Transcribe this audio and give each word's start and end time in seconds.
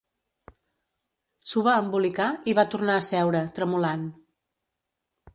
S'ho 1.49 1.61
va 1.67 1.75
embolicar 1.81 2.29
i 2.51 2.55
va 2.59 2.65
tornar 2.71 2.95
a 3.01 3.03
seure, 3.09 3.41
tremolant. 3.59 4.07